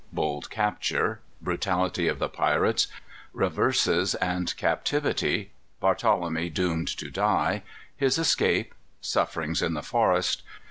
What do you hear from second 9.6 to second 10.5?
in the Forest.